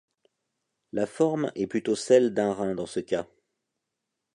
La 0.93 1.05
forme 1.05 1.51
est 1.53 1.67
plutôt 1.67 1.95
celle 1.95 2.33
d'un 2.33 2.53
rein 2.55 2.73
dans 2.73 2.87
ce 2.87 2.99
cas. 2.99 3.27